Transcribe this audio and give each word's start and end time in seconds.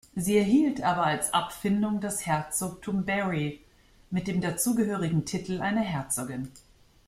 Sie 0.15 0.35
erhielt 0.35 0.81
aber 0.83 1.03
als 1.05 1.31
Abfindung 1.31 1.99
das 2.01 2.25
Herzogtum 2.25 3.05
Berry 3.05 3.61
mit 4.09 4.27
dem 4.27 4.41
dazugehörigen 4.41 5.25
Titel 5.25 5.61
einer 5.61 5.81
Herzogin. 5.83 6.49